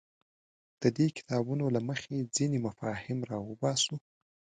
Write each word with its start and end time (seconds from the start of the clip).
د 0.81 0.83
دې 0.97 1.07
کتابونو 1.17 1.65
له 1.75 1.81
مخې 1.89 2.17
ځینې 2.35 2.57
مفاهیم 2.67 3.19
راوباسو. 3.31 3.95